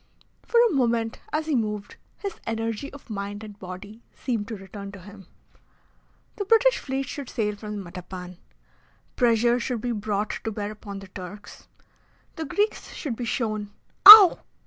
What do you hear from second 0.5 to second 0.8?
a